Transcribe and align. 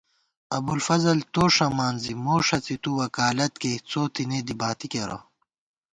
ابُوالفضل 0.57 1.17
تو 1.33 1.43
ݭَمان 1.55 1.95
زی 2.03 2.13
مو 2.23 2.35
ݭڅی 2.45 2.75
تُو 2.83 2.89
وکالت 3.01 3.53
کےڅو 3.61 4.03
تېنےدی 4.13 4.55
باتی 4.61 4.87
کېرہ 4.91 5.17